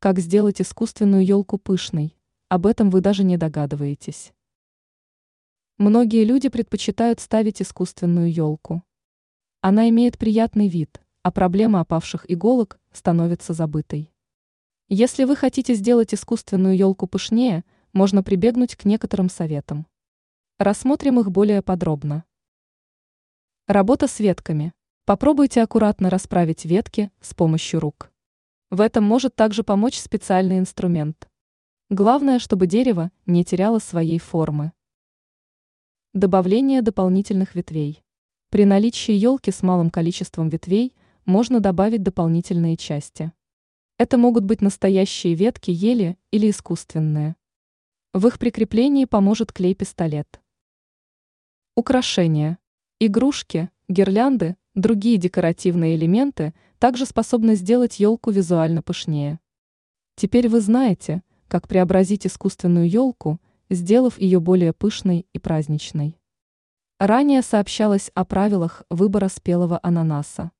[0.00, 2.16] Как сделать искусственную елку пышной?
[2.48, 4.32] Об этом вы даже не догадываетесь.
[5.76, 8.84] Многие люди предпочитают ставить искусственную елку.
[9.60, 14.12] Она имеет приятный вид, а проблема опавших иголок становится забытой.
[14.88, 19.84] Если вы хотите сделать искусственную елку пышнее, можно прибегнуть к некоторым советам.
[20.58, 22.22] Рассмотрим их более подробно.
[23.66, 24.72] Работа с ветками.
[25.06, 28.12] Попробуйте аккуратно расправить ветки с помощью рук.
[28.70, 31.26] В этом может также помочь специальный инструмент.
[31.88, 34.72] Главное, чтобы дерево не теряло своей формы.
[36.12, 38.04] Добавление дополнительных ветвей.
[38.50, 40.94] При наличии елки с малым количеством ветвей
[41.24, 43.32] можно добавить дополнительные части.
[43.96, 47.36] Это могут быть настоящие ветки ели или искусственные.
[48.12, 50.42] В их прикреплении поможет клей-пистолет.
[51.74, 52.58] Украшения.
[53.00, 59.40] Игрушки, гирлянды, другие декоративные элементы также способны сделать елку визуально пышнее.
[60.16, 66.18] Теперь вы знаете, как преобразить искусственную елку, сделав ее более пышной и праздничной.
[66.98, 70.50] Ранее сообщалось о правилах выбора спелого ананаса.